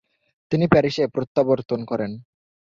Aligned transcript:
তিনি 0.51 0.65
প্যারিসে 0.67 1.03
প্রত্যাবর্তন 1.07 1.79
করেন। 1.85 2.11